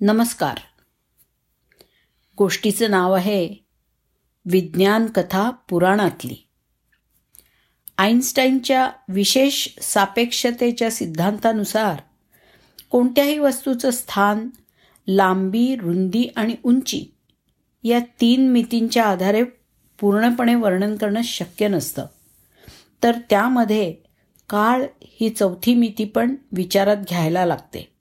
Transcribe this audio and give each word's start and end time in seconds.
नमस्कार. 0.00 0.56
गोष्टीचं 2.38 2.90
नाव 2.90 3.12
आहे 3.12 3.54
विज्ञान 4.44 5.06
कथा 5.06 5.50
पुराणातली. 5.50 6.48
आईन्स्टाईनच्या 7.98 8.90
विशेष 9.08 9.68
सापेक्षतेच्या 9.80 10.90
सिद्धांतानुसार 10.90 12.00
कोणत्याही 12.90 13.38
वस्तूचं 13.38 13.90
स्थान 13.90 14.48
लांबी 15.08 15.76
रुंदी 15.76 16.28
आणि 16.36 16.56
उंची 16.64 17.04
या 17.82 18.00
तीन 18.20 18.48
मितींच्या 18.48 19.04
आधारे 19.04 19.42
पूर्णपणे 20.00 20.54
वर्णन 20.54 20.96
करणं 20.96 21.22
शक्य 21.22 21.68
नसतं. 21.68 22.06
तर 23.02 23.12
त्यामध्ये 23.30 23.94
काळ 24.48 24.82
ही 25.02 25.30
चौथी 25.30 25.74
मिती 25.74 26.04
पण 26.04 26.34
विचारात 26.52 26.96
घ्यायला 26.96 27.46
लागते. 27.46 27.95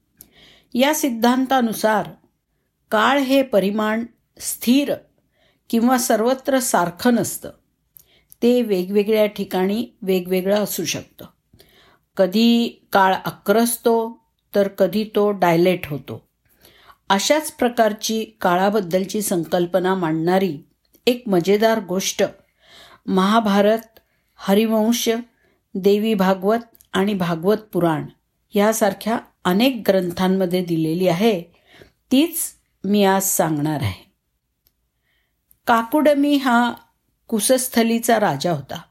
या 0.78 0.94
सिद्धांतानुसार 0.94 2.10
काळ 2.92 3.20
हे 3.20 3.44
परिमाण 3.44 4.06
स्थिर 4.40 4.94
किंवा 5.70 5.98
सर्वत्र 5.98 6.60
सारखं 6.60 7.14
नसतं. 7.14 7.50
ते 8.42 8.62
वेगवेगळ्या 8.62 9.26
ठिकाणी 9.26 9.88
वेगवेगळं 10.02 10.56
असू 10.56 10.86
शकतं. 10.86 11.26
कधी 12.18 12.68
काळ 12.94 13.16
अक्रसतो 13.26 14.20
तर 14.56 14.68
कधी 14.68 15.04
तो 15.16 15.32
डायलेट 15.32 15.88
होतो. 15.88 16.30
अशाच 17.10 17.52
प्रकारची 17.52 18.26
काळाबद्दलची 18.42 19.22
संकल्पना 19.22 19.96
मांडणारी 19.96 20.58
एक 21.08 21.24
मजेदार 21.28 21.80
गोष्ट 21.80 22.24
महाभारत 23.06 24.00
हरिवंश 24.36 25.10
देवी 25.76 26.14
भागवत 26.14 26.76
आणि 26.94 27.14
भागवत 27.14 27.58
पुराण 27.58 28.06
यासारख्या 28.56 29.20
अनेक 29.46 29.84
ग्रंथांमध्ये 29.88 30.66
दिलेली 30.66 31.08
आहे. 31.08 31.42
तीच 32.12 32.38
मी 32.84 33.04
आज 33.04 33.24
सांगणार 33.24 33.82
आहे. 33.82 34.12
काकुडमी 35.68 36.36
हा 36.36 36.74
कुसस्थलीचा 37.28 38.20
राजा 38.20 38.52
होता. 38.52 38.82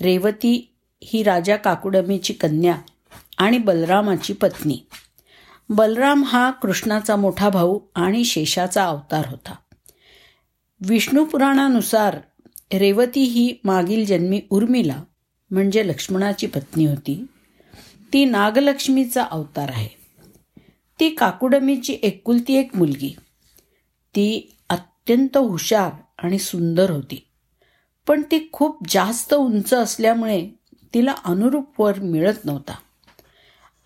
रेवती 0.00 0.74
ही 1.04 1.22
राजा 1.22 1.56
काकुडमीची 1.56 2.32
कन्या 2.32 2.76
आणि 3.38 3.58
बलरामाची 3.58 4.32
पत्नी. 4.32 4.78
बलराम 5.68 6.24
हा 6.24 6.50
कृष्णाचा 6.50 7.16
मोठा 7.16 7.48
भाऊ 7.48 7.80
आणि 7.94 8.24
शेषाचा 8.24 8.84
अवतार 8.84 9.28
होता. 9.28 9.54
विष्णुपुराणानुसार 10.80 12.18
रेवती 12.74 13.20
ही 13.20 13.54
मागील 13.64 14.04
जन्मी 14.04 14.40
उर्मिला 14.50 15.02
म्हणजे 15.50 15.88
लक्ष्मणाची 15.88 16.46
पत्नी 16.46 16.86
होती. 16.86 17.26
ती 18.12 18.24
नागलक्ष्मीचा 18.24 19.24
अवतार 19.30 19.68
आहे. 19.68 19.88
ती 21.00 21.08
काकुडमीची 21.10 21.98
एकुलती 22.02 22.54
एक 22.54 22.76
मुलगी. 22.76 23.16
ती 24.10 24.56
अत्यंत 24.68 25.36
हुशार 25.36 25.92
आणि 26.18 26.38
सुंदर 26.38 26.90
होती. 26.90 27.26
पण 28.06 28.22
ती 28.22 28.48
खूप 28.52 28.88
जास्त 28.88 29.34
उंच 29.34 29.74
असल्यामुळे 29.74 30.50
तिला 30.94 31.14
अनुरूप 31.24 31.80
वर 31.80 32.00
मिळत 32.00 32.44
नव्हता. 32.44 32.74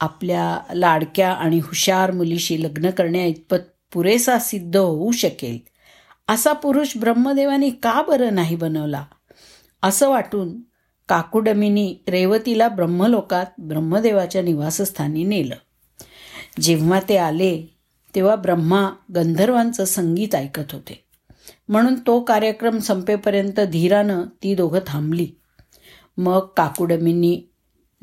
आपल्या 0.00 0.74
लाडक्या 0.74 1.32
आणि 1.32 1.58
हुशार 1.58 2.10
मुलीशी 2.10 2.62
लग्न 2.62 2.90
करण्या 2.90 3.26
इतपत 3.26 3.58
पुरेसा 3.92 4.38
सिद्ध 4.38 4.76
होऊ 4.76 5.12
शकेल 5.12 5.58
असा 6.28 6.52
पुरुष 6.52 6.96
ब्रह्मदेवाने 6.96 7.70
का 7.70 8.02
बरं 8.02 8.34
नाही 8.34 8.56
बनवला? 8.56 9.04
असं 9.82 10.10
वाटून 10.10 10.60
काकुडमिनी 11.12 11.96
रेवतीला 12.08 12.68
ब्रह्मलोकात 12.68 13.46
ब्रह्मदेवाच्या 13.58 14.42
निवासस्थानी 14.42 15.24
नेलं. 15.24 15.54
जेव्हा 16.60 17.00
ते 17.08 17.16
आले 17.16 17.76
तेव्हा 18.14 18.36
ब्रह्मा 18.36 18.90
गंधर्वांचं 19.14 19.84
संगीत 19.84 20.34
ऐकत 20.34 20.72
होते. 20.72 21.04
म्हणून 21.68 21.94
तो 21.94 22.20
कार्यक्रम 22.20 22.78
संपेपर्यंत 22.78 23.60
धीरानं 23.60 24.22
ती 24.42 24.54
दोघं 24.54 24.78
थांबली. 24.86 25.28
मग 26.16 26.46
काकुडमींनी 26.56 27.42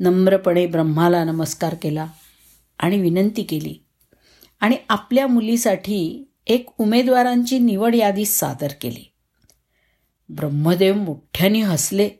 नम्रपणे 0.00 0.66
ब्रह्माला 0.66 1.24
नमस्कार 1.24 1.74
केला 1.82 2.06
आणि 2.78 3.00
विनंती 3.00 3.42
केली. 3.42 3.84
आणि 4.60 4.76
आपल्या 4.88 5.26
मुलीसाठी 5.26 6.30
एक 6.46 6.68
उमेदवारांची 6.78 7.58
निवड 7.58 7.94
यादी 7.94 8.24
सादर 8.24 8.68
केली. 8.80 9.12
ब्रह्मदेव 10.28 10.94
मोठ्याने 10.94 11.60
हसले. 11.60 12.10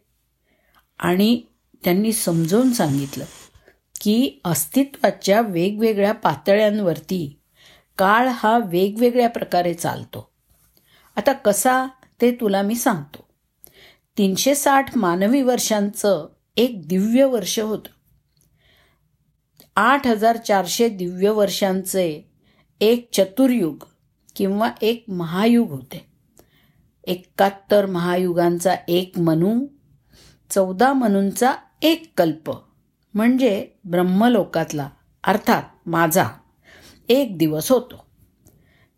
आणि 1.00 1.42
त्यांनी 1.84 2.12
समजावून 2.12 2.72
सांगितलं 2.72 3.24
की 4.00 4.40
अस्तित्वाच्या 4.44 5.40
वेगवेगळ्या 5.40 6.12
पातळ्यांवरती 6.12 7.40
काळ 7.98 8.28
हा 8.28 8.58
वेगवेगळ्या 8.58 9.28
प्रकारे 9.28 9.74
चालतो. 9.74 10.30
आता 11.16 11.32
कसा 11.32 11.86
ते 12.20 12.30
तुला 12.32 12.62
मी 12.62 12.74
सांगतो. 12.74 13.28
तीनशे 14.18 14.54
साठ 14.54 14.96
मानवी 14.96 15.42
वर्षांचं 15.42 16.28
एक 16.56 16.88
दिव्य 16.88 17.24
वर्ष 17.24 17.58
होतं. 17.58 17.88
आठ 19.76 20.06
हजार 20.06 20.36
चारशे 20.36 20.88
दिव्य 20.88 21.30
वर्षांचे 21.30 22.30
एक 22.80 23.08
चतुर्युग 23.12 23.84
किंवा 24.36 24.70
एक 24.82 25.04
महायुग 25.08 25.70
होते. 25.70 26.06
एकाहत्तर 27.04 27.86
महायुगांचा 27.86 28.74
एक 28.88 29.18
मनू 29.18 29.66
चौदा 30.50 30.92
मनूंचा 30.92 31.52
एक 31.82 32.12
कल्प. 32.16 32.52
म्हणजे 33.14 33.68
ब्रह्मलोकातला 33.84 34.88
अर्थात 35.24 35.62
माझा. 35.86 36.28
एक 37.08 37.38
दिवस 37.38 37.72
होतो. 37.72 38.06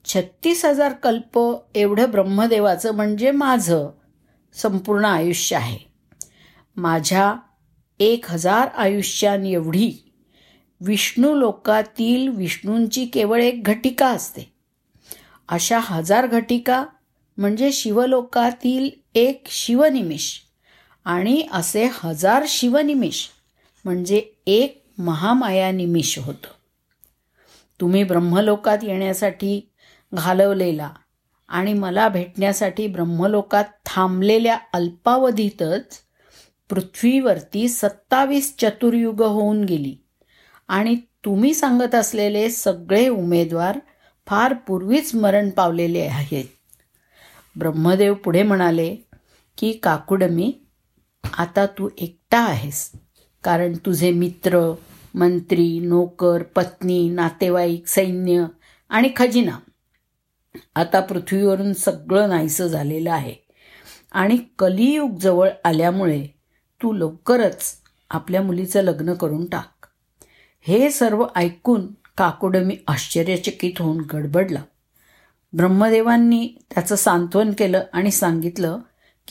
छत्तीस 0.05 0.65
हजार 0.65 0.93
कल्प 0.93 1.59
एवढं 1.75 2.11
ब्रह्मदेवाचं 2.11 2.95
म्हणजे 2.95 3.31
माझं. 3.31 3.91
संपूर्ण 4.55 5.05
आयुष्य 5.05 5.57
आहे. 5.57 5.79
माझ्या 6.77 7.35
एक 7.99 8.31
हजार 8.31 8.69
आयुष्यान 8.77 9.47
एवढी 9.47 10.13
विष्णू 10.81 11.35
लोकातील 11.35 12.29
विष्णूंची 12.29 13.05
केवळ 13.05 13.43
एक 13.43 13.63
घटिका 13.63 14.07
असते. 14.07 14.53
अशा 15.49 15.79
हजार 15.79 16.27
घटिका 16.27 16.85
म्हणजे 17.39 17.73
शिवलोकातील 17.73 18.91
एक 19.15 19.43
शिवनिमिष. 19.47 20.39
आणि 21.05 21.47
असे 21.53 21.89
हजार 21.93 22.45
शिवनिमिष 22.49 23.27
म्हणजे 23.85 24.23
एक 24.47 24.83
महामाया 24.99 25.71
निमिष 25.71 26.19
होतं. 26.19 26.49
तुम्ही 27.81 28.05
ब्रह्मलोकात 28.05 28.79
येण्यासाठी 28.83 29.61
घालवलेला 30.15 30.91
आणि 31.49 31.73
मला 31.73 32.09
भेटण्यासाठी 32.09 32.87
ब्रह्मलोकात 32.87 33.65
थांबलेल्या 33.87 34.59
अल्पावधीतच 34.73 35.99
पृथ्वीवरती 36.71 37.69
सत्तावीस 37.69 38.55
चतुर्युग 38.59 39.23
होऊन 39.23 39.65
गेली 39.65 39.97
आणि 40.69 40.97
तुम्ही 41.25 41.55
सांगत 41.55 41.95
असलेले 41.95 42.51
सगळे 42.51 43.09
उमेदवार 43.09 43.79
फार 44.27 44.55
पूर्वीच 44.55 45.15
मरण 45.15 45.51
पावलेले 45.51 46.01
आहेत. 46.01 46.45
ब्रह्मदेव 47.57 48.15
पुढे 48.15 48.43
म्हणाले 48.43 48.95
की 49.59 49.73
काकुडमी 49.73 50.53
आता 51.39 51.67
तू 51.67 51.89
एकटा 51.99 52.41
आहेस. 52.41 52.93
कारण 53.45 53.73
तुझे 53.87 54.11
मित्र 54.11 54.75
मंत्री 55.15 55.79
नोकर 55.79 56.43
पत्नी 56.43 57.09
नातेवाईक 57.09 57.87
सैन्य 57.87 58.45
आणि 58.89 59.11
खजिना 59.17 59.59
आता 60.75 61.01
पृथ्वीवरून 61.01 61.73
सगळं 61.73 62.29
नाहीसं 62.29 62.67
झालेलं 62.67 63.13
आहे. 63.13 63.35
आणि 64.13 64.39
कलियुग 64.59 65.19
जवळ 65.19 65.51
आल्यामुळे 65.65 66.27
तू 66.83 66.93
लवकरच 66.93 67.75
आपल्या 68.11 68.43
मुलीचं 68.43 68.83
लग्न 68.83 69.15
करून 69.15 69.47
टाक. 69.47 69.87
हे 70.61 70.91
सर्व 70.91 71.27
ऐकून 71.37 71.87
काकुडमी 72.19 72.77
आश्चर्यचकित 72.89 73.73
होऊन 73.79 74.01
गडबडला. 74.01 74.63
ब्रह्मदेवांनी 75.53 76.55
त्याचं 76.75 76.97
सांत्वन 76.97 77.53
केलं 77.53 77.83
आणि 77.93 78.11
सांगितलं 78.11 78.79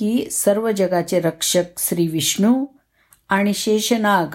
की 0.02 0.30
सर्व 0.32 0.72
जगाचे 0.72 1.20
रक्षक 1.20 1.64
श्री 1.78 2.08
विष्णू 2.08 2.66
आणि 3.30 3.54
शेषनाग 3.54 4.28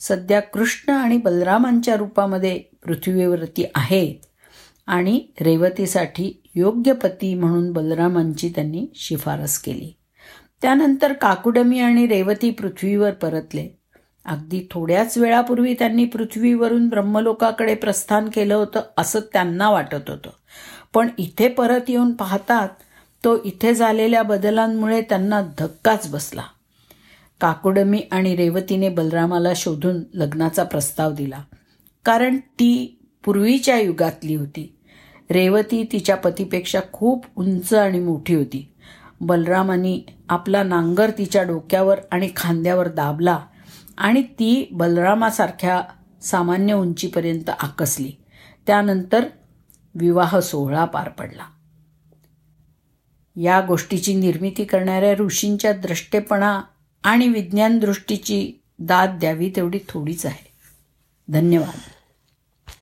सध्या 0.00 0.40
कृष्ण 0.40 0.92
आणि 0.92 1.16
बलरामांच्या 1.16 1.96
रूपामध्ये 1.96 2.58
पृथ्वीवरती 2.58 3.64
आहेत 3.74 4.14
आणि 4.86 5.26
रेवतीसाठी 5.40 6.42
योग्य 6.54 6.92
पती 6.92 7.34
म्हणून 7.34 7.72
बलरामांची 7.72 8.52
त्यांनी 8.54 8.86
शिफारस 8.94 9.58
केली. 9.58 9.96
त्यानंतर 10.62 11.12
काकुडमी 11.12 11.80
आणि 11.80 12.06
रेवती 12.06 12.50
पृथ्वीवर 12.50 13.10
परतले. 13.10 13.68
अगदी 14.24 14.66
थोड्याच 14.70 15.18
वेळापूर्वी 15.18 15.74
त्यांनी 15.74 16.04
पृथ्वीवरून 16.04 16.88
ब्रह्मलोकाकडे 16.88 17.74
प्रस्थान 17.74 18.28
केलं 18.28 18.54
होतं 18.54 18.80
असं 18.98 19.20
त्यांना 19.32 19.70
वाटत 19.70 20.10
होतं. 20.10 20.30
पण 20.94 21.08
इथे 21.18 21.48
परत 21.48 21.80
येऊन 21.88 22.12
पाहतात 22.12 22.68
तो 23.24 23.42
इथे 23.44 23.74
झालेल्या 23.74 24.22
बदलांमुळे 24.22 25.02
त्यांना 25.02 25.42
धक्काच 25.58 26.10
बसला. 26.10 26.42
काकुडमी 27.40 28.02
आणि 28.10 28.36
रेवतीने 28.36 28.88
बलरामाला 28.88 29.52
शोधून 29.56 30.02
लग्नाचा 30.14 30.62
प्रस्ताव 30.62 31.12
दिला. 31.12 31.42
कारण 32.04 32.36
ती 32.36 32.98
पूर्वीच्या 33.24 33.80
युगातली 33.80 34.34
होती. 34.34 34.76
रेवती 35.30 35.88
तिच्या 35.92 36.16
पतीपेक्षा 36.16 36.80
खूप 36.92 37.24
उंच 37.36 37.74
आणि 37.74 38.00
मोठी 38.00 38.34
होती. 38.34 38.72
बलरामानी 39.20 40.02
आपला 40.28 40.62
नांगर 40.62 41.10
तिच्या 41.10 41.42
डोक्यावर 41.42 42.00
आणि 42.10 42.30
खांद्यावर 42.36 42.88
दाबला 42.88 43.38
आणि 43.98 44.22
ती 44.22 44.68
बलरामासारख्या 44.72 45.82
सामान्य 46.22 46.74
उंचीपर्यंत 46.74 47.50
आकसली. 47.50 48.12
त्यानंतर 48.66 49.24
विवाह 49.94 50.38
सोहळा 50.38 50.84
पार 50.84 51.08
पडला. 51.08 51.42
या 53.40 53.60
गोष्टीची 53.60 54.14
निर्मिती 54.14 54.64
करणाऱ्या 54.64 55.14
ऋषींच्या 55.14 55.72
द्रष्टेपणा 55.72 56.62
आणि 57.02 57.28
विज्ञानदृष्टीची 57.28 58.62
दाद 58.78 59.16
द्यावी 59.20 59.52
तेवढी 59.56 59.78
थोडीच 59.88 60.26
आहे. 60.26 60.48
धन्यवाद. 61.28 61.78